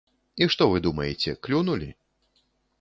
І 0.43 0.47
што 0.53 0.67
вы 0.71 0.81
думаеце, 0.87 1.35
клюнулі. 1.45 1.93